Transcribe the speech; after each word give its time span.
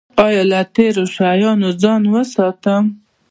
ایا 0.25 0.43
له 0.51 0.61
تیرو 0.73 1.03
شیانو 1.15 1.69
ځان 1.81 2.01
وساتم؟ 2.13 2.83